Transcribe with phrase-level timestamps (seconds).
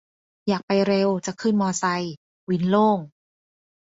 [0.47, 2.13] อยากไปเร็ว จะขึ้นมอไซค์
[2.49, 2.99] วินโล่ง